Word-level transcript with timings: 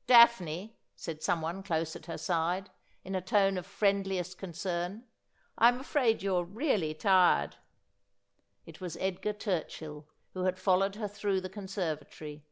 'Daphne,' 0.16 0.76
said 0.96 1.22
someone 1.22 1.62
close 1.62 1.94
at 1.94 2.06
her 2.06 2.18
side, 2.18 2.68
in 3.04 3.14
a 3.14 3.20
tone 3.20 3.56
of 3.56 3.64
friend 3.64 4.04
liest 4.08 4.36
concern, 4.38 5.04
'I'm 5.56 5.78
afraid 5.78 6.20
you're 6.20 6.42
really 6.42 6.94
tired.' 6.94 7.58
It 8.66 8.80
was 8.80 8.96
Edgar 8.96 9.34
Turchill, 9.34 10.06
who 10.32 10.46
had 10.46 10.58
followed 10.58 10.96
her 10.96 11.06
through 11.06 11.42
the 11.42 11.48
conservatory. 11.48 12.44